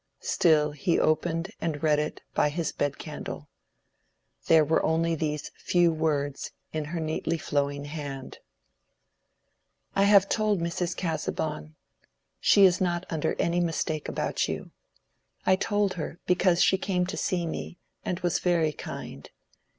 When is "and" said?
1.61-1.83, 18.03-18.19